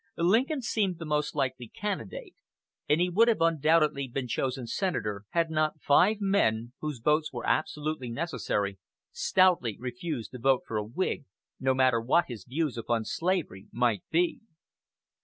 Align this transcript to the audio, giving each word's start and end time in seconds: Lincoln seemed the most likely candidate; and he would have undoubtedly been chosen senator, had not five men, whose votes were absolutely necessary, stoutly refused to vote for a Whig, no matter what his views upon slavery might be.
Lincoln 0.17 0.63
seemed 0.63 0.97
the 0.97 1.05
most 1.05 1.35
likely 1.35 1.67
candidate; 1.67 2.33
and 2.89 2.99
he 2.99 3.07
would 3.07 3.27
have 3.27 3.39
undoubtedly 3.39 4.07
been 4.07 4.27
chosen 4.27 4.65
senator, 4.65 5.25
had 5.29 5.51
not 5.51 5.79
five 5.79 6.17
men, 6.19 6.73
whose 6.79 6.97
votes 6.97 7.31
were 7.31 7.45
absolutely 7.45 8.09
necessary, 8.09 8.79
stoutly 9.11 9.77
refused 9.79 10.31
to 10.31 10.39
vote 10.39 10.63
for 10.65 10.77
a 10.77 10.83
Whig, 10.83 11.25
no 11.59 11.75
matter 11.75 12.01
what 12.01 12.25
his 12.29 12.45
views 12.45 12.79
upon 12.79 13.05
slavery 13.05 13.67
might 13.71 14.01
be. 14.09 14.39